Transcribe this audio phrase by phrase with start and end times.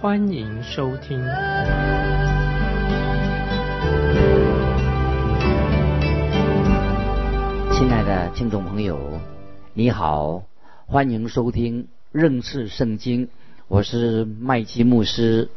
[0.00, 1.22] 欢迎收听。
[7.70, 9.20] 亲爱的听众朋友，
[9.74, 10.44] 你好，
[10.86, 13.28] 欢迎收听认识圣经，
[13.68, 15.50] 我是麦基牧师。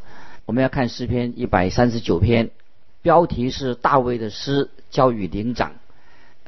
[0.45, 2.49] 我们要看诗篇一百三十九篇，
[3.01, 5.71] 标题是大卫的诗，交与灵长。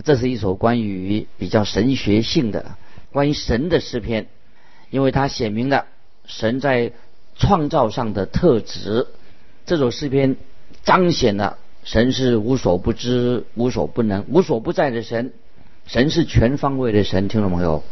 [0.03, 2.75] 这是一首关于比较神学性的、
[3.13, 4.27] 关于神的诗篇，
[4.89, 5.85] 因为它写明了
[6.25, 6.91] 神在
[7.35, 9.07] 创造上的特质。
[9.65, 10.35] 这首诗篇
[10.83, 15.33] 彰显了神是无所不知、无所不能、无所不在的神。
[15.85, 17.83] 神是全方位的神，听众朋友，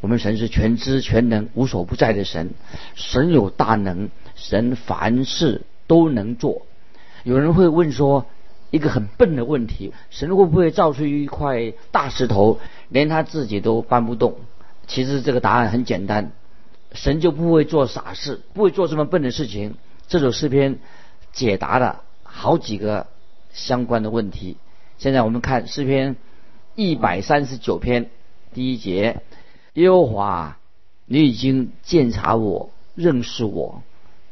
[0.00, 2.50] 我们神是全知全能、无所不在的神。
[2.94, 6.62] 神有大能，神凡事都能做。
[7.24, 8.26] 有人会问说。
[8.72, 14.36] 一个很笨的问题：神会不会造出一块大石头，连他自己都搬不动？
[14.86, 16.32] 其实这个答案很简单，
[16.94, 19.74] 神就不会做傻事，不会做这么笨的事情。
[20.08, 20.78] 这首诗篇
[21.32, 23.06] 解答了好几个
[23.52, 24.56] 相关的问题。
[24.98, 26.16] 现在我们看诗篇
[26.74, 28.10] 一百三十九篇
[28.54, 29.22] 第一节：
[29.74, 30.58] 耶和华，
[31.06, 33.82] 你已经鉴察我，认识我。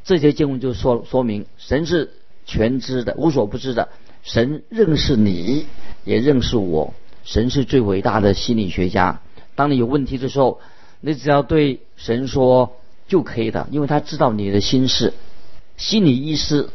[0.05, 2.12] 这些经文就说说明神是
[2.44, 3.88] 全知的，无所不知的。
[4.22, 5.66] 神认识你，
[6.05, 6.92] 也认识我。
[7.25, 9.20] 神是最伟大的心理学家。
[9.55, 10.61] 当你有问题的时候，
[11.01, 12.77] 你只要对神说
[13.09, 15.15] 就可以的，因为他知道你的心事。
[15.77, 16.69] 心理医师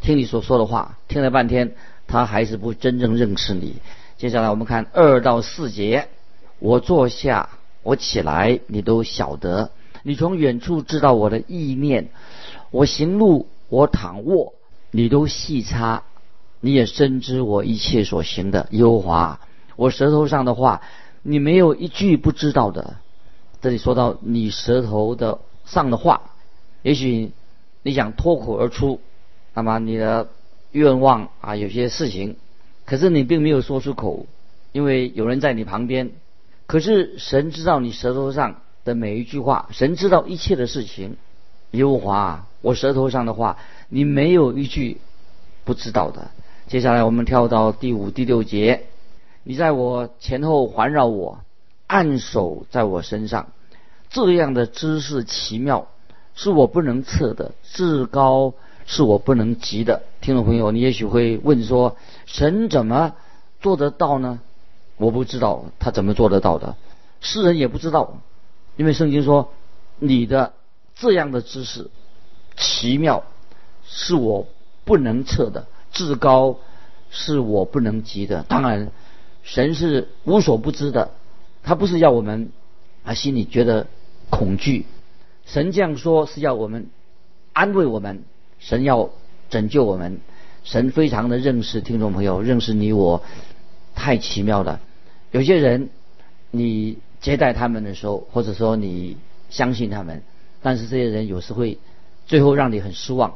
[0.00, 1.74] 听你所说的话，听了半天，
[2.06, 3.76] 他还是不真正认识你。
[4.16, 6.08] 接下来我们看二到四节：
[6.58, 7.50] 我坐下，
[7.82, 9.68] 我起来，你都晓得；
[10.02, 12.08] 你从远处知道我的意念。
[12.70, 14.54] 我行路，我躺卧，
[14.90, 16.02] 你都细察。
[16.60, 19.38] 你也深知我一切所行的，优华，
[19.76, 20.80] 我舌头上的话，
[21.22, 22.96] 你没有一句不知道的。
[23.60, 26.20] 这里说到你舌头的上的话，
[26.82, 27.32] 也许
[27.82, 29.00] 你想脱口而出，
[29.54, 30.28] 那么你的
[30.72, 32.36] 愿望啊，有些事情，
[32.84, 34.26] 可是你并没有说出口，
[34.72, 36.12] 因为有人在你旁边。
[36.66, 41.16] 可是神知道你舌头上的每一句话，神知道一切的事情。
[41.72, 44.98] 耶和华，我舌头上的话，你没有一句
[45.64, 46.30] 不知道的。
[46.68, 48.84] 接下来我们跳到第五、第六节，
[49.44, 51.40] 你在我前后环绕我，
[51.86, 53.48] 按手在我身上，
[54.10, 55.88] 这样的姿势奇妙，
[56.34, 58.54] 是我不能测的；至高
[58.86, 60.02] 是我不能及的。
[60.20, 63.14] 听众朋友，你也许会问说：神怎么
[63.60, 64.40] 做得到呢？
[64.96, 66.76] 我不知道他怎么做得到的，
[67.20, 68.18] 世人也不知道，
[68.76, 69.50] 因为圣经说
[69.98, 70.54] 你的
[70.94, 71.90] 这样的姿势
[72.56, 73.24] 奇妙，
[73.86, 74.46] 是我
[74.84, 75.66] 不能测的。
[75.92, 76.56] 至高
[77.10, 78.44] 是我不能及的。
[78.48, 78.90] 当然，
[79.42, 81.10] 神是无所不知的。
[81.66, 82.50] 他不是要我们
[83.02, 83.88] 啊心里觉得
[84.30, 84.86] 恐惧。
[85.44, 86.86] 神这样说是要我们
[87.52, 88.22] 安慰我们。
[88.60, 89.10] 神要
[89.50, 90.20] 拯救我们。
[90.62, 93.22] 神非常的认识听众朋友，认识你我，
[93.96, 94.80] 太奇妙了。
[95.32, 95.90] 有些人
[96.52, 99.16] 你接待他们的时候，或者说你
[99.50, 100.22] 相信他们，
[100.62, 101.78] 但是这些人有时会
[102.26, 103.34] 最后让你很失望。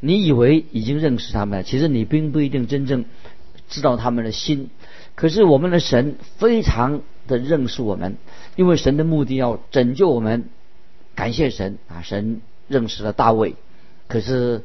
[0.00, 3.04] 你以为已经认识他们了，其实你并不一定真正
[3.68, 4.70] 知道他们的心。
[5.14, 8.16] 可是我们的神非常的认识我们，
[8.56, 10.48] 因为神的目的要拯救我们。
[11.14, 13.54] 感谢神啊，神认识了大卫，
[14.06, 14.62] 可是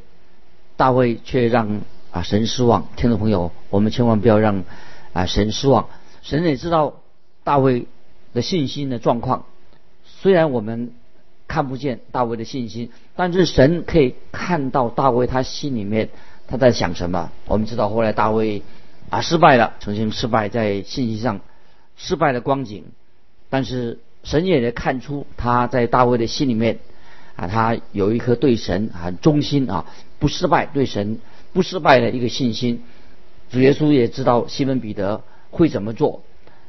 [0.77, 2.87] 大卫却让啊神失望。
[2.95, 4.63] 听众朋友，我们千万不要让
[5.13, 5.89] 啊神失望。
[6.21, 6.95] 神也知道
[7.43, 7.87] 大卫
[8.33, 9.45] 的信心的状况，
[10.03, 10.93] 虽然我们。
[11.47, 16.07] 看不见大卫的信心，但是神可以看到大卫他心里面
[16.47, 17.29] 他在想什么。
[17.45, 18.63] 我们知道后来大卫
[19.09, 21.41] 啊失败了，曾经失败在信息上
[22.01, 22.85] 失败的光景，
[23.51, 26.79] 但是神也能看出他在大卫的心里面
[27.35, 29.85] 啊，他有一颗对神很忠心啊，
[30.17, 31.19] 不失败对神
[31.53, 32.83] 不失败的一个信心。
[33.51, 35.21] 主耶稣也知道西门彼得
[35.51, 36.23] 会怎么做，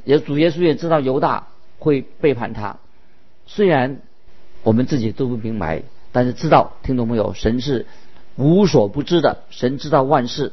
[0.04, 2.76] 也主耶稣也知道犹大会背叛他，
[3.46, 4.00] 虽然。
[4.64, 5.82] 我们自己都不明白，
[6.12, 7.34] 但是知道听懂没有？
[7.34, 7.84] 神是
[8.36, 10.52] 无所不知的，神知道万事。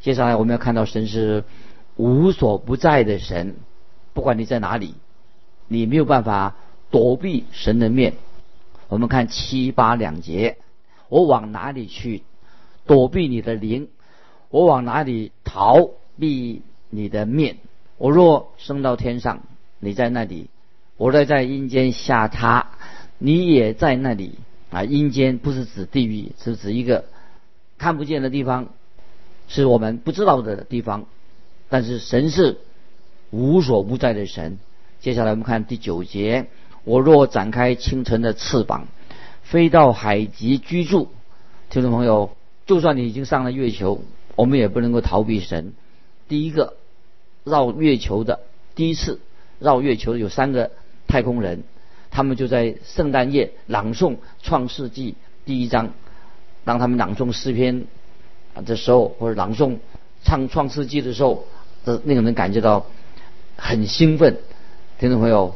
[0.00, 1.44] 接下来我们要看到神是
[1.96, 3.56] 无所不在的神，
[4.14, 4.94] 不管你在哪里，
[5.68, 6.56] 你没有办法
[6.90, 8.14] 躲避神的面。
[8.88, 10.58] 我们看七八两节，
[11.08, 12.22] 我往哪里去，
[12.86, 13.88] 躲避你的灵？
[14.50, 17.56] 我往哪里逃避你的面？
[17.96, 19.42] 我若升到天上，
[19.78, 20.46] 你在那里；
[20.96, 22.64] 我若在阴间下榻，
[23.18, 24.38] 你也在那里。
[24.70, 27.04] 啊，阴间不是指地狱，是指一个
[27.76, 28.68] 看不见的地方，
[29.46, 31.04] 是我们不知道的地方。
[31.68, 32.58] 但是神是
[33.32, 34.58] 无所不在的神。
[35.00, 36.46] 接下来我们看第九节：
[36.84, 38.86] 我若展开清晨的翅膀，
[39.42, 41.08] 飞到海极居住。
[41.70, 42.36] 听众朋友，
[42.66, 44.02] 就算你已经上了月球，
[44.36, 45.72] 我们也不能够逃避神。
[46.28, 46.74] 第一个
[47.42, 48.40] 绕月球的，
[48.74, 49.20] 第一次
[49.58, 50.70] 绕月球有三个
[51.08, 51.64] 太空人。
[52.10, 54.12] 他们就在圣诞夜朗诵
[54.42, 55.12] 《创世纪》
[55.46, 55.94] 第一章，
[56.64, 57.86] 当他们朗诵诗篇
[58.66, 59.78] 的时候，或者朗诵
[60.22, 61.46] 唱《创世纪》的时候，
[61.86, 62.84] 的那个人感觉到
[63.64, 64.38] 很兴奋。
[64.98, 65.54] 听众朋友，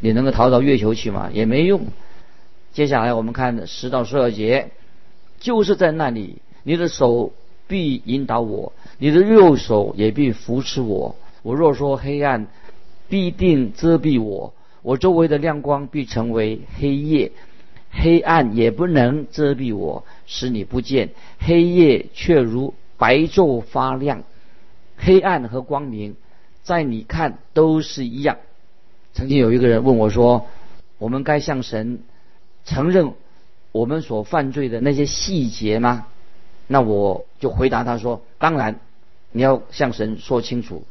[0.00, 1.30] 你能够逃到月球去吗？
[1.32, 1.86] 也没用。
[2.74, 4.70] 接下来我们看十到十二节，
[5.40, 7.32] 就是在那里，你的手
[7.66, 11.16] 必引导我，你的右手也必扶持我。
[11.42, 12.48] 我若说黑暗
[13.08, 14.52] 必定遮蔽我。
[14.82, 17.32] 我周围的亮光必成为黑夜，
[17.90, 21.08] 黑暗也不能遮蔽我，使你不见。
[21.38, 24.22] 黑夜却如白昼发亮，
[24.98, 26.14] 黑暗和光明，
[26.62, 28.38] 在你看都是一样。
[29.12, 30.46] 曾经有一个人问我说
[30.98, 32.00] ：“我们该向神
[32.64, 33.12] 承认
[33.72, 36.06] 我们所犯罪的那些细节吗？”
[36.66, 38.80] 那我就回答他说：“当然，
[39.30, 40.84] 你要向神说清楚。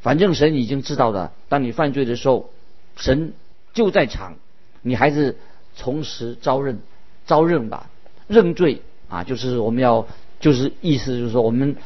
[0.00, 1.32] 反正神已经知道的。
[1.48, 2.50] 当你犯罪的时候。”
[3.00, 3.32] 神
[3.74, 4.34] 就在场，
[4.82, 5.36] 你还是
[5.76, 6.80] 从实招认，
[7.26, 7.90] 招认吧，
[8.26, 10.08] 认罪啊，就是我们要，
[10.40, 11.76] 就是意思就是说，我们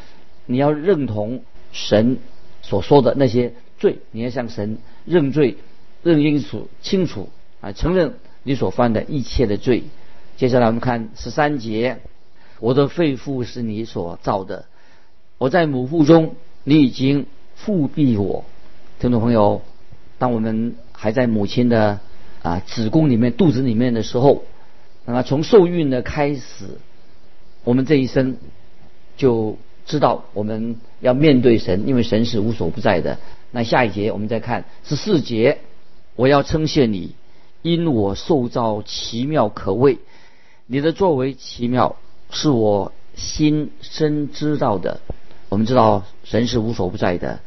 [0.46, 2.16] 你要认同神
[2.62, 5.56] 所说的那些罪，你要向神认罪，
[6.02, 7.28] 认清楚清楚
[7.60, 9.84] 啊，承认你所犯的一切的罪。
[10.36, 11.98] 接下来我们看十三节，
[12.60, 14.64] 我的肺腑是你所造的，
[15.38, 18.44] 我在母腹中，你已经复辟我。
[18.98, 19.62] 听众朋友，
[20.18, 22.00] 当我们还在母亲的
[22.42, 24.44] 啊子宫里面、肚子里面的时候，
[25.04, 26.78] 那么从受孕的开始，
[27.64, 28.36] 我们这一生
[29.16, 33.18] 就知道我们要面对神，因为神是无所不在的。
[33.50, 35.58] 那下一节我们再看十四节，
[36.16, 37.14] 我要称谢你，
[37.62, 39.98] 因我受造奇妙可畏，
[40.66, 41.96] 你的作为奇妙，
[42.30, 45.00] 是我心深知道的。
[45.48, 47.40] 我们知道神是无所不在的，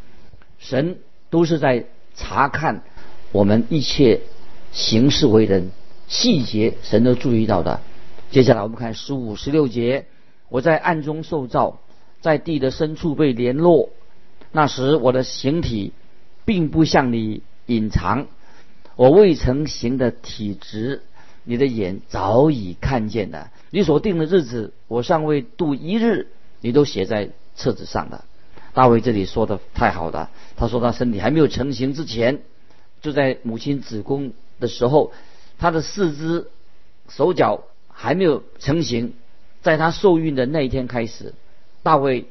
[0.60, 1.00] 神
[1.32, 1.86] 都是在
[2.16, 2.84] 查看。
[3.32, 4.22] 我们一切
[4.72, 5.72] 行事为人
[6.08, 7.82] 细节，神都注意到的。
[8.30, 10.06] 接下来我们看十五、十六节：
[10.50, 11.80] 我在暗中受造，
[12.26, 13.92] 在地的深处被联络。
[14.52, 15.94] 那时我的形体
[16.44, 18.26] 并不向你隐藏，
[18.96, 21.04] 我未成形的体质，
[21.44, 23.52] 你的眼早已看见了。
[23.70, 26.30] 你所定的日子，我尚未度一日，
[26.62, 28.26] 你都写在册子上了。
[28.74, 32.42] 大卫这里说的太好了，他说他身体还没有成型之前。
[33.04, 35.12] 就在母亲子宫的时候，
[35.60, 36.48] 他的四肢、
[37.08, 39.14] 手脚还没有成型，
[39.62, 41.36] 在他受孕的那一天开始，
[41.86, 42.26] 大卫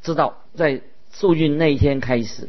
[0.00, 0.80] 知道，在
[1.12, 2.48] 受孕那一天开始，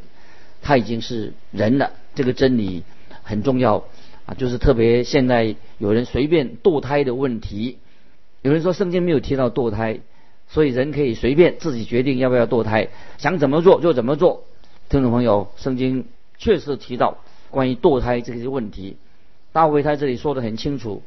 [0.61, 1.93] 他已经是人了。
[2.13, 2.83] 这个真理
[3.23, 3.85] 很重要
[4.27, 7.79] 啊，就是特别现在有人随便堕胎的问题，
[8.43, 10.01] 有人说圣经没有提到堕胎，
[10.47, 14.43] 所以人可以随便自己决定要不要堕胎，想怎么做就怎么做。
[14.89, 16.05] 听众朋友，圣经
[16.37, 17.17] 确实提到。
[17.49, 18.97] 关于堕胎这些问题，
[19.51, 21.01] 大卫他这里说的很清楚，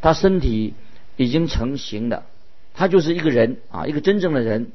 [0.00, 0.72] 他身体
[1.18, 2.24] 已经成型了，
[2.72, 4.72] 他就是一个人啊，一个真正的人。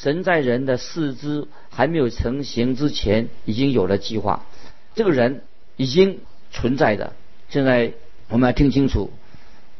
[0.00, 4.46] 神在人的四肢还没有成型之前，已经有了计划，
[4.94, 5.42] 这个人
[5.76, 7.14] 已经存在的。
[7.48, 7.92] 现在
[8.28, 9.10] 我们要听清楚，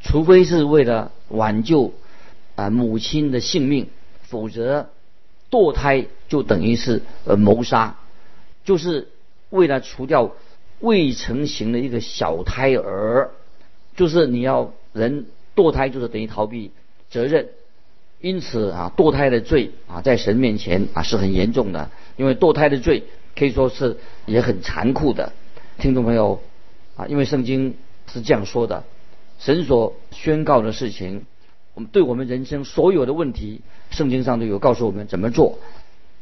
[0.00, 1.92] 除非是为了挽救
[2.56, 3.88] 啊母亲的性命，
[4.22, 4.90] 否则
[5.50, 7.96] 堕胎就等于是呃谋杀，
[8.64, 9.08] 就是
[9.50, 10.32] 为了除掉。
[10.80, 13.30] 未成型的一个小胎儿，
[13.96, 16.70] 就是你要人堕胎，就是等于逃避
[17.10, 17.48] 责任。
[18.20, 23.04] 因此啊，堕胎的罪啊，在神面前啊是很严重的，因为堕胎的罪
[23.36, 23.96] 可以说是
[24.26, 25.32] 也很残酷的。
[25.78, 26.40] 听众朋友
[26.96, 27.76] 啊，因为圣经
[28.12, 28.84] 是这样说的，
[29.38, 31.24] 神所宣告的事情，
[31.74, 33.60] 我们对我们人生所有的问题，
[33.90, 35.58] 圣经上都有告诉我们怎么做。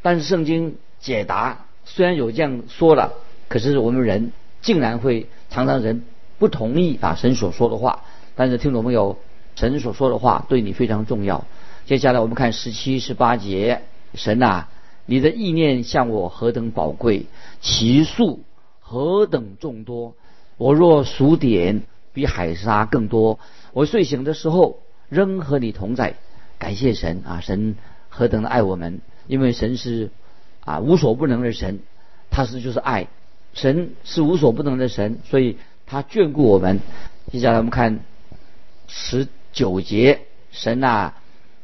[0.03, 3.15] 但是圣经解答虽然有这样说了，
[3.49, 4.33] 可是我们人。
[4.63, 6.03] 竟然会常常人
[6.41, 8.03] 不同意啊神所说的话，
[8.35, 9.17] 但是听众朋友，
[9.55, 11.45] 神所说的话对你非常重要。
[11.87, 14.69] 接下来我们看十七、十八节，神啊，
[15.05, 17.27] 你的意念向我何等宝贵，
[17.61, 18.41] 其数
[18.81, 20.17] 何等众多。
[20.57, 23.39] 我若数点，比海沙更多。
[23.73, 26.17] 我睡醒的时候仍和你同在，
[26.59, 27.77] 感谢神啊，神
[28.09, 30.11] 何等的爱我们，因为神是
[30.65, 31.79] 啊无所不能的神，
[32.31, 33.07] 他是就是爱，
[33.55, 36.81] 神是无所不能的神，所以他眷顾我们。
[37.31, 38.01] 接下来我们看
[38.89, 41.15] 十九节，神啊，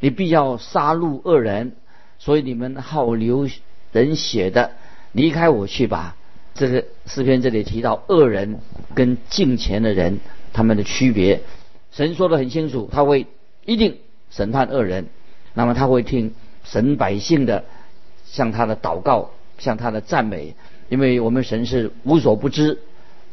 [0.03, 1.77] 你必要杀戮恶人，
[2.19, 3.49] 所以你们好流
[3.93, 4.73] 人血的，
[5.13, 6.17] 离开我去吧。
[6.55, 8.59] 这个诗篇这里提到恶人
[8.97, 10.19] 跟敬虔的人
[10.53, 11.43] 他们的区别，
[11.93, 13.29] 神说的很清楚，他会
[13.65, 15.07] 一定审判恶人，
[15.55, 17.65] 那么他会听神百姓的
[18.25, 20.57] 向他的祷告，向他的赞美，
[20.89, 22.81] 因为我们神是无所不知、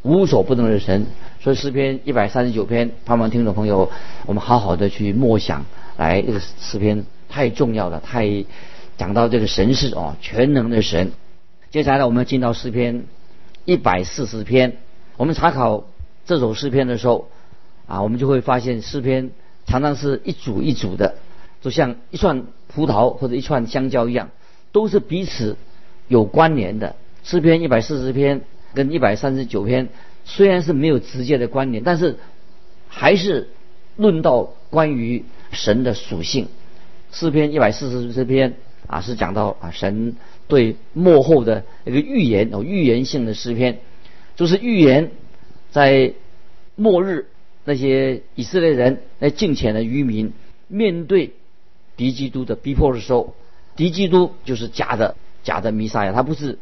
[0.02, 1.08] 无所不能的神，
[1.42, 3.92] 所以诗篇一百三十九篇，盼望听众朋友
[4.26, 5.66] 我们好好的去默想，
[5.98, 8.46] 来这个诗篇太重要了，太
[8.98, 11.12] 讲到这个神是哦全能的神。
[11.70, 13.04] 接下来我们进到诗篇
[13.66, 14.78] 一百四十篇。
[15.18, 15.84] 我们查考
[16.26, 17.28] 这首诗篇的时候，
[17.86, 19.32] 啊，我们就会发现诗篇
[19.66, 21.16] 常常是一组一组的，
[21.62, 24.30] 就像一串葡萄或者一串香蕉一样，
[24.72, 25.58] 都是彼此
[26.08, 26.96] 有关联的。
[27.24, 28.42] 诗篇一百四十篇
[28.74, 29.90] 跟一百三十九篇
[30.26, 32.18] 虽然是没有直接的关联，但是
[32.88, 33.50] 还是
[33.96, 36.48] 论到关于神的属性。
[37.12, 38.56] 诗篇一百四十篇
[38.88, 40.16] 啊，是讲到啊神。
[40.48, 43.82] 对幕后的一个预言哦，预言性的诗篇，
[44.36, 45.12] 就是预言
[45.70, 46.14] 在
[46.76, 47.28] 末日
[47.66, 50.34] 那些以色列人那敬虔的渔民
[50.68, 51.34] 面对
[51.98, 53.36] 敌基督的逼迫的时候，
[53.76, 56.58] 敌基督就是假的假的弥撒亚，他不是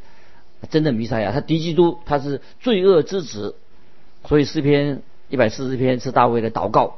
[0.70, 3.56] 真的弥撒亚，他敌基督他是罪恶之子，
[4.26, 6.96] 所以诗篇一百四十篇是大卫的祷告，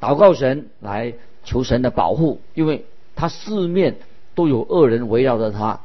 [0.00, 3.96] 祷告神来求神的保护，因为他四面
[4.34, 5.80] 都有恶人围绕着他。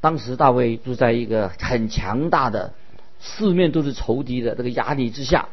[0.00, 2.72] 当时大卫住在一个很强大的、
[3.20, 5.48] 四面都是仇敌的这个压力之下，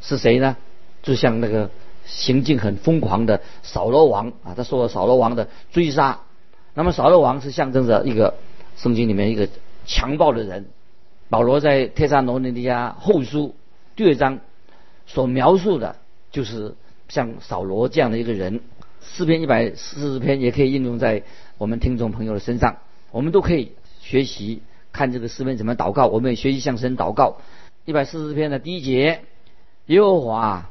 [0.00, 0.56] 是谁呢？
[1.02, 1.70] 就像那个
[2.04, 6.20] 行径很疯狂的扫罗王啊，他受到扫罗王的追杀。
[6.74, 8.34] 那么扫罗王是象征着一个
[8.76, 9.48] 圣经里面一个
[9.84, 10.66] 强暴的人。
[11.28, 13.48] 保罗在《帖撒罗尼迦后书》
[13.96, 14.40] 第二章
[15.06, 15.96] 所描述的，
[16.30, 16.74] 就是
[17.08, 18.60] 像扫罗这样的一个人。
[19.00, 21.22] 四篇一百四十篇也可以应用在
[21.58, 22.78] 我们听众朋友的身上，
[23.10, 23.72] 我们都可以。
[24.00, 24.60] 学习
[24.92, 27.38] 看这个诗篇怎么祷告，我们也学习向神祷告。
[27.86, 29.22] 一百四十篇的第一节，
[29.86, 30.68] 耶和华，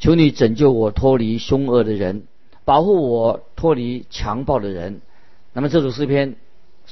[0.00, 2.24] 求你拯救我脱离凶恶的人，
[2.64, 5.00] 保护我脱离强暴的人。
[5.52, 6.34] 那么这首诗篇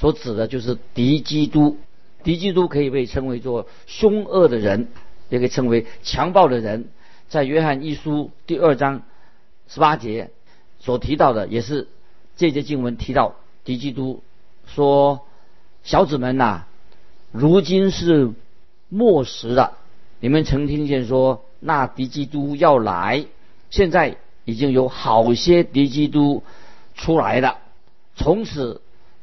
[0.01, 1.77] 所指的就是敌基督，
[2.25, 4.89] 敌基督可以被称为做凶恶的人，
[5.29, 6.89] 也可以称为强暴的人。
[7.29, 9.03] 在约翰一书第二章
[9.69, 10.31] 十八节
[10.79, 11.87] 所提到的，也是
[12.39, 14.23] 这节经文提到敌基督
[14.67, 15.21] 说。
[15.83, 16.65] 小子们呐，
[17.33, 18.33] 如今是
[18.91, 19.79] 末时了。
[20.21, 23.25] 你们曾听见说那敌基督要来，
[23.71, 26.43] 现在已经有好些敌基督
[26.95, 27.57] 出来了。
[28.15, 28.83] 从此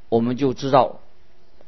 [0.09, 0.99] 我们就知道，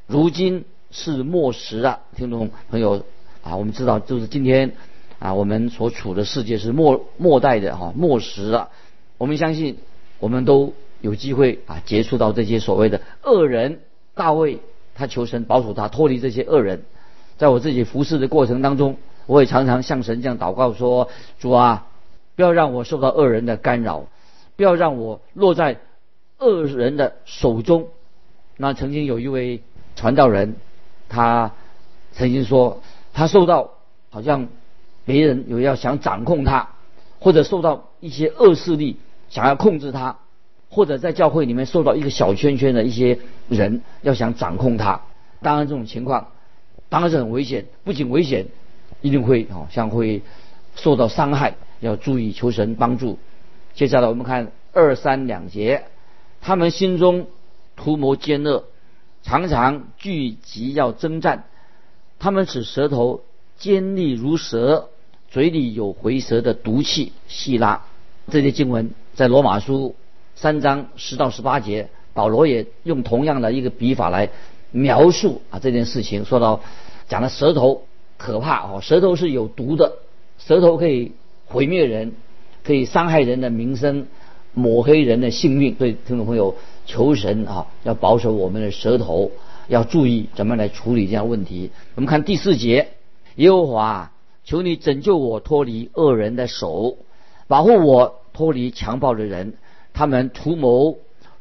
[0.07, 2.01] 如今是末时了。
[2.15, 3.03] 听众朋友
[3.43, 4.73] 啊，我们知道就是今天
[5.19, 8.69] 啊，我们所处的世界是末末代的哈末时了。
[9.17, 9.77] 我们相信
[10.19, 13.81] 我们都有机会啊，接触到这些所谓的恶人。
[14.15, 14.59] 大卫。
[14.95, 16.83] 他求神保守他脱离这些恶人，
[17.37, 21.07] 在我自己服侍的过程当中，我也常常向神这样祷告说
[21.39, 21.87] ：“主啊，
[22.35, 24.07] 不要让我受到恶人的干扰，
[24.57, 25.77] 不要让我落在
[26.37, 27.87] 恶人的手中。”
[28.61, 29.61] 那曾经有一位
[29.95, 30.57] 传道人，
[31.07, 31.53] 他
[32.11, 32.81] 曾经说，
[33.13, 33.71] 他受到
[34.09, 34.49] 好像
[35.05, 36.71] 别人有要想掌控他，
[37.21, 38.97] 或者受到一些恶势力
[39.29, 40.17] 想要控制他。
[40.71, 45.01] 或者在教会里面受到一个小圈圈的一些人要想掌控他，
[45.41, 46.27] 当然这种情况
[46.89, 48.45] 当然是很危险，不仅危险，
[49.01, 50.21] 一定会好像会
[50.75, 53.17] 受到伤害，要注意求神帮助。
[53.73, 55.85] 接下来我们看二三两节，
[56.39, 57.25] 他们心中
[57.79, 58.65] 图谋奸恶，
[59.23, 61.45] 常常聚集要征战，
[62.19, 63.21] 他们使舌头
[63.57, 64.89] 尖利如蛇，
[65.29, 67.13] 嘴里有回蛇的毒气。
[67.29, 67.85] 细拉
[68.29, 69.95] 这些经文在罗马书。
[70.35, 74.29] 三章十到十八节，保罗也用同样的一个笔法来
[74.71, 76.25] 描述啊这件事情。
[76.25, 76.61] 说到
[77.07, 77.83] 讲的舌头
[78.17, 79.93] 可怕哦，舌头是有毒的，
[80.37, 81.13] 舌头可以
[81.45, 82.11] 毁灭人，
[82.63, 84.07] 可以伤害人的名声，
[84.53, 85.75] 抹黑人的性命。
[85.75, 86.55] 对听众朋友，
[86.89, 89.29] 求神啊，要保守我们的舌头，
[89.67, 91.69] 要注意怎么来处理这样问题。
[91.93, 92.93] 我们看第四节，
[93.35, 94.11] 耶和华，
[94.43, 96.97] 求你拯救我脱离恶人的手，
[97.47, 99.53] 保护我脱离强暴的人。
[99.93, 100.97] 他们图谋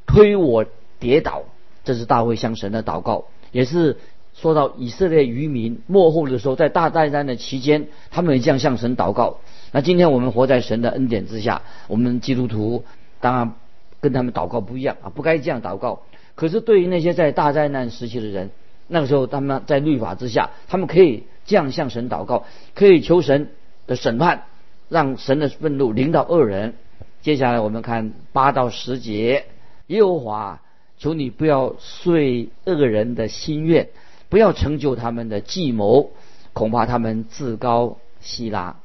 [0.06, 0.66] 推我
[1.00, 1.44] 跌倒，
[1.82, 3.96] 这是大卫向神的祷告，也是
[4.34, 9.38] 说到以色列渔民幕后的时候，在大灾难的期间，他们也这样向神祷告。
[9.72, 12.84] 那今天我们活在神的恩典之下，我们基督徒
[13.20, 13.54] 当然
[14.00, 16.02] 跟他们祷告不一样啊，不该这样祷告。
[16.34, 18.50] 可是对于那些在大灾难时期的人，
[18.86, 23.50] 那个时候他们在律法之下，他们可以这样向神祷告，可以求神
[23.86, 24.44] 的审判，
[24.88, 26.74] 让神的愤怒临到恶人。
[27.20, 29.46] 接下来我们看八到十节，
[29.88, 30.62] 耶和华，
[30.96, 33.88] 求你不要遂恶人的心愿，
[34.28, 36.12] 不要成就他们的计谋，
[36.52, 38.76] 恐怕他们自高希拉。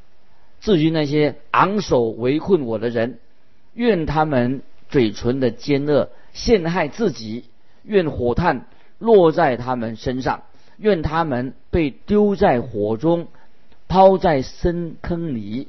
[0.60, 3.20] 至于那些昂首围困我的人，
[3.76, 7.46] 愿他们嘴唇的奸恶陷害自己，
[7.82, 8.68] 愿火炭
[9.00, 10.44] 落在他们身上，
[10.78, 13.26] 愿他们被丢在火中，
[13.88, 15.68] 抛在深坑里，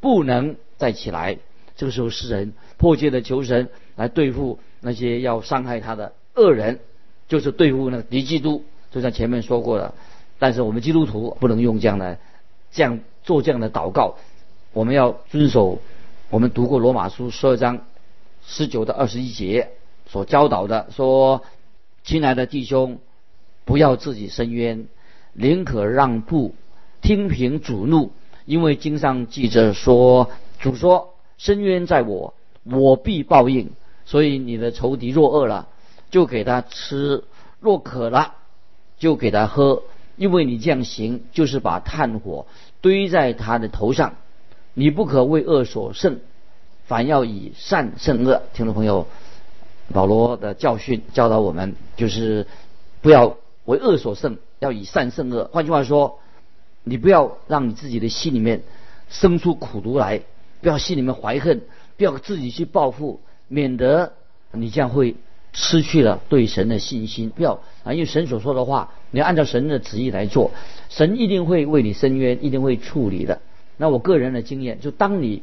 [0.00, 1.38] 不能再起来。
[1.74, 6.80] 这个时候，诗人迫切的求神来对付那些要伤害他的恶人，
[7.28, 8.62] 就是对付那个敌基督。
[8.90, 9.94] 就像前面说过的，
[10.38, 12.18] 但是我们基督徒不能用这样的、
[12.72, 14.16] 这样做这样的祷告。
[14.74, 15.78] 我们要遵守
[16.28, 17.80] 我们读过罗马书十二章
[18.46, 19.72] 十九到二十一节
[20.08, 21.42] 所教导的，说
[22.04, 23.00] ：“亲爱的弟兄，
[23.64, 24.86] 不要自己伸冤，
[25.32, 26.54] 宁可让步，
[27.02, 28.12] 听凭主怒，
[28.44, 32.32] 因为经上记着说，主说。”深渊在我，
[32.64, 33.72] 我必报应。
[34.06, 35.68] 所以你的仇敌若饿了，
[36.10, 37.24] 就给他吃；
[37.60, 38.36] 若渴了，
[38.96, 39.82] 就给他喝。
[40.16, 42.46] 因为你这样行，就是把炭火
[42.80, 44.14] 堆在他的头上。
[44.72, 46.20] 你不可为恶所胜，
[46.86, 48.42] 凡要以善胜恶。
[48.54, 49.06] 听众朋友，
[49.92, 52.46] 保罗的教训教导我们，就是
[53.02, 55.50] 不要为恶所胜，要以善胜恶。
[55.52, 56.20] 换句话说，
[56.84, 58.62] 你不要让你自己的心里面
[59.08, 60.22] 生出苦毒来。
[60.62, 61.60] 不要心里面怀恨，
[61.96, 64.14] 不要自己去报复，免得
[64.52, 65.14] 你这样会
[65.52, 67.30] 失去了对神的信心。
[67.30, 70.50] 不要啊，因为神所说的话，你要按照神的旨意来做，
[70.88, 73.40] 神一定会为你伸冤，一定会处理的。
[73.76, 75.42] 那我个人的经验，就当你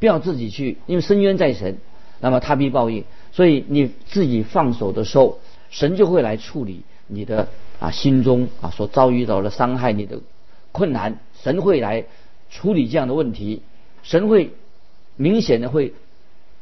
[0.00, 1.76] 不要自己去，因为深冤在神，
[2.20, 3.04] 那么他必报应。
[3.30, 5.38] 所以你自己放手的时候，
[5.70, 10.18] 神就会来处理你的啊心中啊所遭遇到的伤害你的
[10.72, 12.06] 困难，神会来
[12.50, 13.62] 处理这样的问题。
[14.02, 14.50] 神会
[15.16, 15.92] 明显的会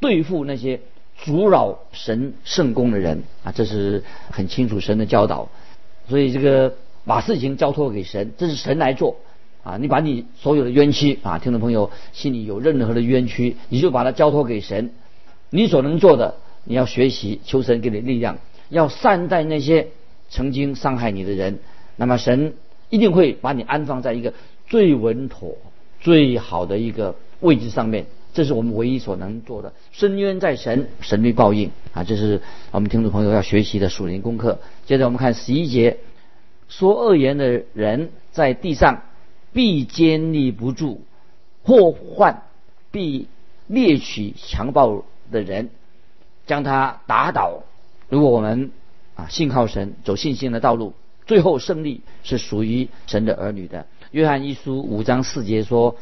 [0.00, 0.80] 对付那些
[1.16, 5.48] 阻扰神圣功的人啊，这是很清楚神的教导。
[6.08, 6.74] 所以这个
[7.04, 9.16] 把事情交托给神，这是神来做
[9.68, 9.76] 啊。
[9.76, 14.90] 你把你所有的冤屈啊，听众朋友心里有任何的冤屈，你就把它交托给神。
[15.50, 18.38] 你所能做的，你要学习求神给你力量，
[18.70, 19.88] 要善待那些
[20.28, 21.58] 曾经伤害你的人。
[21.96, 22.54] 那么神
[22.90, 24.32] 一定会把你安放在一个
[24.66, 25.56] 最稳妥、
[26.00, 27.14] 最好的一个。
[27.40, 29.72] 位置上面，这是我们唯一所能做的。
[29.92, 32.02] 深渊在神，神律报应啊！
[32.02, 34.58] 这是我们听众朋友要学习的属灵功课。
[34.86, 35.98] 接着我们看十一节，
[36.68, 39.04] 说恶言的人在地上
[39.52, 41.00] 必坚立不住，
[41.62, 42.42] 祸患
[42.90, 43.28] 必
[43.66, 45.70] 猎取强暴的人，
[46.46, 47.62] 将他打倒。
[48.08, 48.70] 如果我们
[49.14, 50.94] 啊信靠神，走信心的道路，
[51.26, 53.86] 最后胜利是属于神的儿女的。
[54.10, 55.96] 约翰一书五章四节说。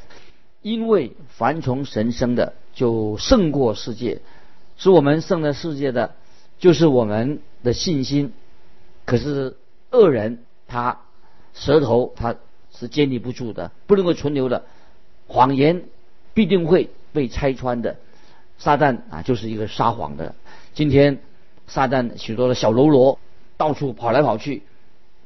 [0.62, 4.18] 因为凡从神生的，就胜过世界；
[4.76, 6.16] 使我们胜了世界的，
[6.58, 8.32] 就是我们的信心。
[9.04, 9.56] 可是
[9.92, 11.02] 恶人他
[11.54, 12.34] 舌头他
[12.78, 14.64] 是坚立不住的，不能够存留的。
[15.26, 15.84] 谎言
[16.34, 17.96] 必定会被拆穿的。
[18.58, 20.34] 撒旦啊，就是一个撒谎的。
[20.74, 21.18] 今天
[21.66, 23.18] 撒旦许多的小喽啰
[23.56, 24.62] 到处跑来跑去，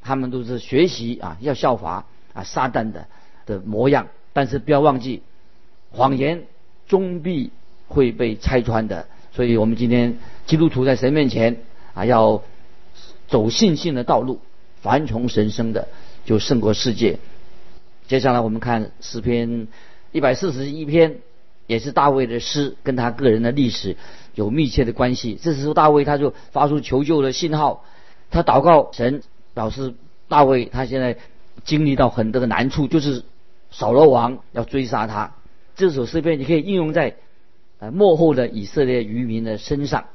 [0.01, 3.07] 他们都是学习啊，要效法啊撒旦的
[3.45, 4.07] 的模样。
[4.33, 5.21] 但是不要忘记。
[5.91, 6.43] 谎言
[6.87, 7.51] 终必
[7.87, 11.57] 会被拆穿的，所以我们今天基督徒在神面前
[11.93, 12.41] 啊，要
[13.27, 14.39] 走信心的道路。
[14.81, 15.87] 凡从神生的，
[16.25, 17.19] 就胜过世界。
[18.11, 19.69] 接下来我们看诗篇
[20.11, 21.19] 一百四十一篇，
[21.65, 23.95] 也是大卫的诗，跟他个人的历史
[24.35, 25.39] 有密切的关系。
[25.41, 27.85] 这时候大卫他就发出求救的信号，
[28.29, 29.93] 他祷告神，表示
[30.27, 31.15] 大卫他现在
[31.63, 33.23] 经历到很多的难处，就是
[33.71, 35.33] 扫罗王要追杀他。
[35.77, 37.15] 这首诗篇你可以应用在
[37.79, 40.07] 呃幕后的以色列渔民的身上，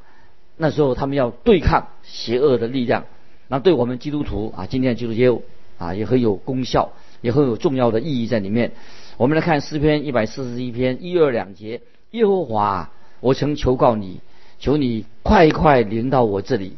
[0.59, 3.07] 那时候他们要对抗邪恶的力量，
[3.49, 5.45] 那对我们基督徒啊，今天的基督徒
[5.79, 8.73] 啊也很有功效，也很有重要的意义在里面。
[9.17, 14.21] 我们来看诗篇一百四十一篇一二两节：耶和华，我曾求告你，
[14.59, 16.77] 求你快快临到我这里。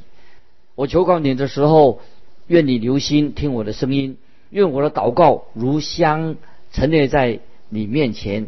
[0.75, 2.01] 我求告你的时候，
[2.47, 4.17] 愿你留心听我的声音，
[4.51, 6.37] 愿我的祷告如香
[6.71, 8.47] 陈列在你面前。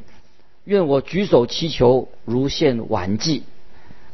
[0.64, 3.42] 愿我举手祈求，如献晚祭。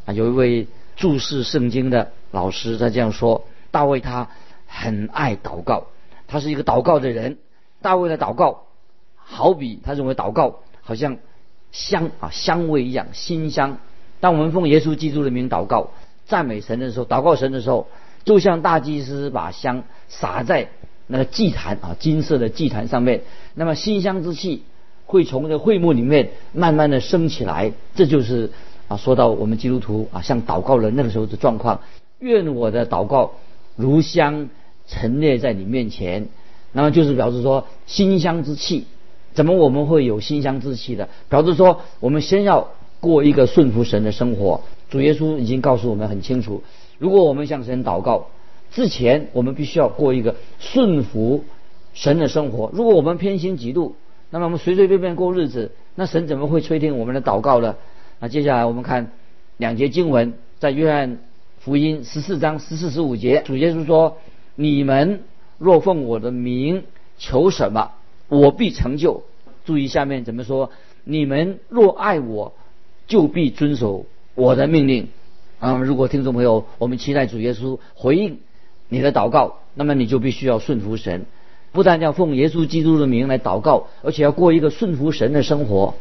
[0.06, 4.30] 啊，有一位注释圣经的老师，他这样说：大卫他
[4.66, 5.88] 很爱祷告，
[6.26, 7.36] 他是一个祷告的人。
[7.86, 8.64] 大卫的祷告，
[9.14, 11.18] 好比他认为祷告好像
[11.70, 13.78] 香啊香味一样馨香。
[14.18, 15.90] 当我们奉耶稣基督的名祷告、
[16.26, 17.86] 赞美神的时候，祷告神的时候，
[18.24, 20.68] 就像大祭司把香撒在
[21.06, 23.22] 那个祭坛啊，金色的祭坛上面，
[23.54, 24.64] 那么馨香之气
[25.04, 27.72] 会从这会幕里面慢慢的升起来。
[27.94, 28.50] 这就是
[28.88, 31.82] 啊，说到我们基督徒啊，像祷告人那个时候的状况。
[32.18, 33.34] 愿我的祷告
[33.76, 34.48] 如香
[34.88, 36.26] 陈列在你面前，
[36.72, 38.86] 那么就是表示说馨香之气。
[39.34, 41.08] 怎么我们会有馨香之气的？
[41.28, 42.68] 表示说我们先要
[43.00, 44.62] 过一个顺服神的生活。
[44.88, 46.62] 主耶稣已经告诉我们很清楚，
[46.98, 48.28] 如果我们向神祷告
[48.70, 51.44] 之前，我们必须要过一个顺服
[51.92, 52.70] 神的生活。
[52.72, 53.92] 如果我们偏心嫉妒，
[54.30, 57.76] 那么我们随随便便过日子，那神怎么会垂听我们的祷告呢？
[58.20, 59.10] 那接下来我们看
[59.58, 61.18] 两节经文，在约翰
[61.58, 64.16] 福音十四章十四十五节，主耶稣说
[64.54, 65.20] ：“你们
[65.58, 66.84] 若奉我的名
[67.18, 67.92] 求什么？”
[68.28, 69.22] 我必成就。
[69.64, 70.70] 注意下面怎么说？
[71.04, 72.54] 你们若爱我，
[73.06, 75.08] 就必遵守我的命令。
[75.58, 78.40] 啊，如果听众朋友，我们期待主耶稣回应
[78.88, 81.26] 你的祷告，那么你就必须要顺服神，
[81.72, 85.94] 不但要奉耶稣基督的名来祷告，而且要过一个顺服神的生活。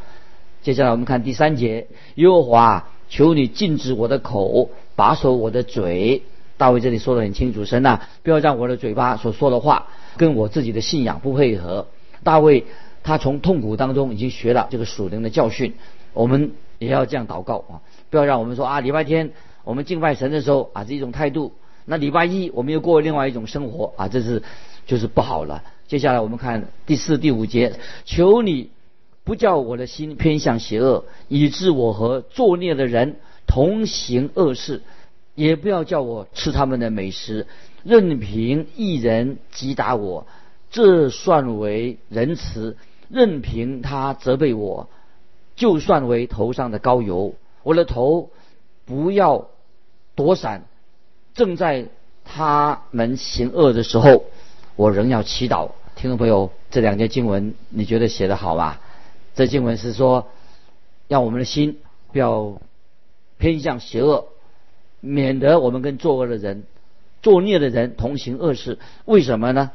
[0.61, 6.23] 接下来我们看第三节：耶和华，求你禁止我的口，把守我的嘴。
[6.57, 9.87] 大卫这里说的很清楚，神呐，不要让我的嘴巴所说的话
[10.17, 11.87] 跟我自己的信仰不配合。
[12.23, 12.65] 大卫
[13.03, 15.73] 他从痛苦当中已经学了这个属灵的教训，
[16.13, 17.81] 我们也要这样祷告啊！
[18.09, 19.31] 不要让我们说啊，礼拜天
[19.63, 21.53] 我们敬拜神的时候啊这一种态度，
[21.85, 24.41] 那礼拜一我们又过另外一种生活啊，这是
[24.87, 25.63] 就是不好了。
[25.87, 27.73] 接下来我们看第四、第五节，
[28.05, 28.71] 求你
[29.23, 34.81] 不叫我的心偏向邪恶，以致我和作孽的人同行恶事，
[35.35, 37.45] 也不要叫我吃他们的美食，
[37.83, 40.25] 任凭一人击打我。
[40.71, 42.75] 这算为仁慈，
[43.09, 44.89] 任凭他责备我，
[45.55, 47.35] 就算为头上的膏油。
[47.63, 48.29] 我的头
[48.85, 49.47] 不要
[50.15, 50.63] 躲闪，
[51.33, 51.87] 正在
[52.23, 54.25] 他们行恶的时候，
[54.75, 55.71] 我仍要祈祷。
[55.95, 58.79] 听众朋友，这两节经文你觉得写的好吗？
[59.33, 60.27] 这经文是说，
[61.07, 61.79] 让我们的心
[62.11, 62.59] 不要
[63.37, 64.27] 偏向邪恶，
[65.05, 66.63] 免得我们跟作恶的人、
[67.21, 68.79] 作孽的人同行恶事。
[69.05, 69.71] 为什么呢？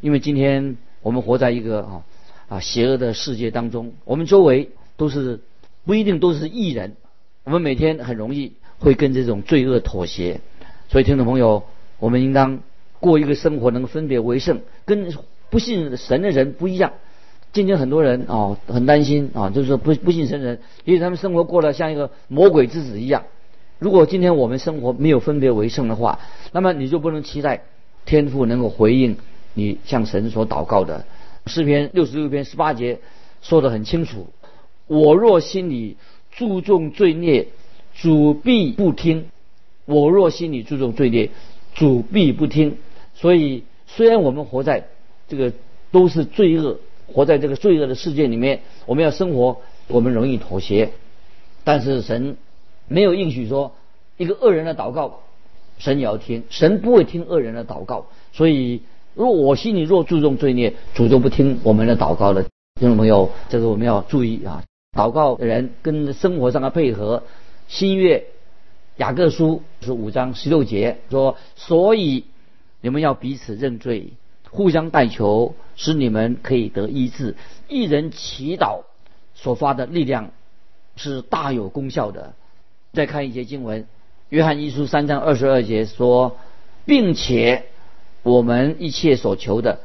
[0.00, 2.02] 因为今天我们活在一个啊
[2.48, 5.40] 啊邪恶的世界当中，我们周围都是
[5.84, 6.96] 不一定都是异人，
[7.44, 10.40] 我们每天很容易会跟这种罪恶妥协。
[10.88, 11.64] 所以听众朋友，
[11.98, 12.60] 我们应当
[13.00, 15.10] 过一个生活能分别为圣，跟
[15.48, 16.92] 不信神的人不一样。
[17.52, 23.24] 今天很多人啊很担心啊，就是说不不信神人，因为他们生活过得像一个魔鬼之子一样。
[23.78, 26.20] 如果今天我们生活没有分别为圣的话，
[26.52, 27.62] 那么你就不能期待
[28.06, 29.16] 天父能够回应。
[29.56, 31.04] 你向神所祷告的
[31.46, 32.98] 诗篇六十六篇十八节
[33.40, 34.26] 说得很清楚：
[34.86, 35.96] 我若心里
[36.32, 37.46] 注重罪孽，
[37.94, 39.24] 主必不听；
[39.84, 41.30] 我若心里注重罪孽，
[41.74, 42.78] 主必不听。
[43.14, 44.88] 所以，虽然我们活在
[45.28, 45.52] 这个
[45.92, 50.90] 都是罪恶，活在这个罪恶的世界里面，我们要生活，我们容易妥协。
[51.62, 52.36] 但是神
[52.88, 53.72] 没有应许说，
[54.16, 55.20] 一个恶人的祷告，
[55.78, 56.44] 神也要听。
[56.50, 58.82] 神不会听恶人的祷告，所以。
[59.16, 62.42] 如果我心里若注重罪孽，主就不听我们的祷告了。
[62.80, 64.64] 听众朋友，这个我们要注意啊！
[64.98, 67.22] 祷告的人跟生活上的配合。
[67.68, 68.26] 新月
[68.96, 72.24] 雅各书是五章十六节说：“所以
[72.80, 74.14] 你们要彼此认罪，
[74.50, 77.36] 互相代求，使你们可以得医治。
[77.68, 78.80] 一人祈祷
[79.36, 80.32] 所发的力量
[80.96, 82.34] 是大有功效的。”
[82.94, 83.86] 再看一节经文，
[84.30, 86.38] 约翰一书三章二十二节说，
[86.86, 87.66] 并且。
[88.22, 89.80] 我们一切所求的，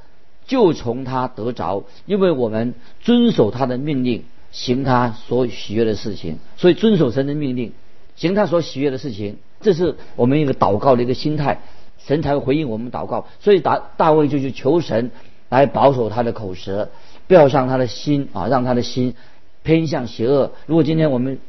[0.48, 6.39] 就从他得着，因为我们遵守他的命令，行他所喜悦的事情。
[6.56, 7.74] 所以遵守神的命令，
[8.15, 11.60] 行他所喜悦的事情，这是我们一个祷告的一个心态，
[11.98, 13.28] 神才会回应我们祷告。
[13.41, 15.12] 所以大大卫就去求神
[15.50, 16.89] 来保守他的口舌，
[17.28, 19.15] 不要让他的心啊，让他的心
[19.63, 20.54] 偏向邪恶。
[20.65, 21.39] 如果今天我们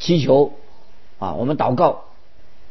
[0.00, 0.52] 祈求
[1.24, 2.04] 啊，我们祷告，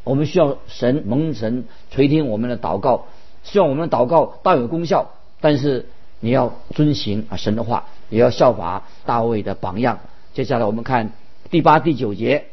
[0.04, 3.06] 我们需要神蒙神垂听我们的祷告。
[3.44, 5.10] 希望我们的祷告大有功效，
[5.42, 5.88] 但是
[6.20, 10.00] 你要遵行啊神的话，也要效法大卫的榜样。
[10.36, 11.12] 接下来我们看
[11.50, 12.46] 第八、第九节：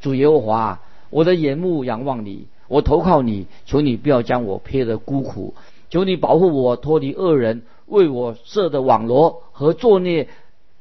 [0.00, 5.54] 主耶和华，我的眼目仰望你，我投靠你，求你不要将我撇得孤苦，
[5.88, 10.28] 求你保护我脱离恶人为我设的网罗和作孽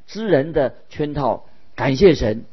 [0.08, 1.46] 之人的圈套。
[1.76, 2.46] 感谢神，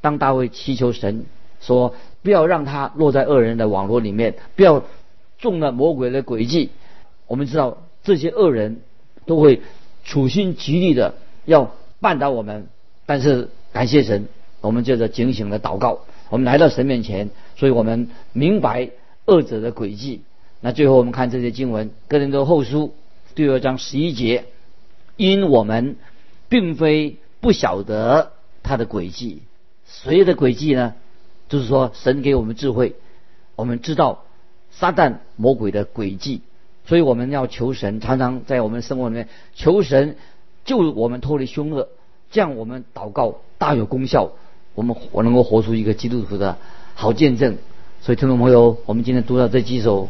[0.00, 1.26] 当大卫祈求神
[1.60, 4.84] 说，不要让他落在恶人的网络里面，不要。
[5.38, 6.70] 中了魔鬼的诡计，
[7.26, 8.80] 我们知道这些恶人
[9.26, 9.60] 都会
[10.02, 11.14] 处心积虑的
[11.44, 12.68] 要绊倒我们，
[13.04, 14.28] 但是感谢神，
[14.62, 18.92] 我们接着警醒的祷告，我们来到神面前，所以我们明白
[19.26, 20.22] 恶者的诡计。
[20.62, 22.94] 那最后我们看这些经文，《哥林多后书》
[23.34, 24.46] 第二章十一节，
[25.16, 25.96] 因我们
[26.48, 29.42] 并非不晓得他的诡计，
[29.86, 30.94] 谁的诡计呢？
[31.48, 32.96] 就是说，神给我们智慧，
[33.54, 34.24] 我们知道
[34.70, 36.42] 撒旦魔鬼的诡计，
[36.84, 40.16] 所以我们要求神，常常在我们生活里面求神
[40.64, 41.88] 救我们脱离凶恶，
[42.32, 44.32] 这样我们祷告大有功效，
[44.74, 46.58] 我们我能够活出一个基督徒的
[46.94, 47.58] 好见证。
[48.00, 50.08] 所以听众朋友，我们今天读到这几首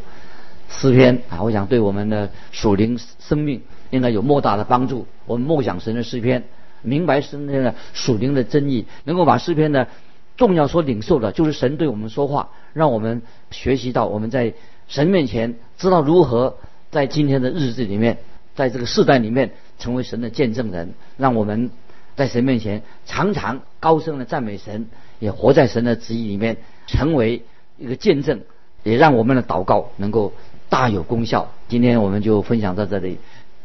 [0.70, 5.06] 诗篇啊，我想对我们的属灵生命应该有莫大的帮助。
[5.26, 6.44] 我们默想神的诗篇，
[6.80, 9.88] 明白神的属灵的真意，能够把诗篇的。
[10.36, 14.54] 重要所领受的就是神对我们说话，让我们学习到我们在
[14.88, 16.58] 神面前知道如何
[16.90, 18.18] 在今天的日子里面，
[18.54, 21.70] 在这个世代里面成为神的见证人，让我们
[22.14, 24.86] 在神面前常常高声的赞美神，
[25.18, 27.42] 也活在神的旨意里面，成为
[27.78, 28.42] 一个见证，
[28.82, 30.32] 也让我们的祷告能够
[30.68, 31.50] 大有功效。
[31.68, 33.18] 今天我们就分享到这里，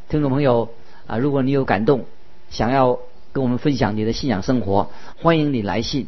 [0.10, 0.70] 听众朋友
[1.06, 2.06] 啊，如果你有感动，
[2.50, 3.00] 想要
[3.32, 4.90] 跟我们分享你的信仰生活，
[5.22, 6.08] 欢迎你来信。